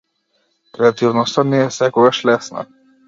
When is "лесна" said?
2.31-2.65